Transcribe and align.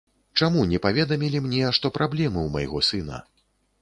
Чаму 0.39 0.63
не 0.71 0.79
паведамілі 0.85 1.41
мне, 1.47 1.61
што 1.81 1.91
праблемы 1.99 2.33
ў 2.43 2.49
майго 2.57 2.83
сына? 2.93 3.25